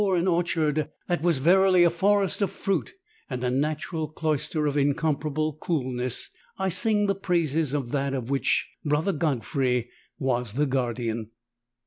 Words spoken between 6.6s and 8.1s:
sing the praises of